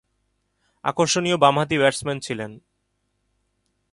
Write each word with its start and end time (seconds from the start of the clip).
আকর্ষণীয় 0.85 1.37
বামহাতি 1.37 1.75
ব্যাটসম্যান 1.77 2.17
ছিলেন। 2.19 2.51